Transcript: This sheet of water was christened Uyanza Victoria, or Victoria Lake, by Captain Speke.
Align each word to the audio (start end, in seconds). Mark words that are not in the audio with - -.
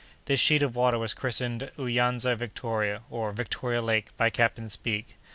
This 0.25 0.39
sheet 0.39 0.63
of 0.63 0.75
water 0.75 0.97
was 0.97 1.13
christened 1.13 1.69
Uyanza 1.77 2.35
Victoria, 2.35 3.03
or 3.11 3.31
Victoria 3.31 3.83
Lake, 3.83 4.07
by 4.17 4.31
Captain 4.31 4.67
Speke. 4.67 5.15